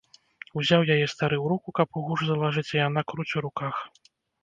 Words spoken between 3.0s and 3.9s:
круць у руках.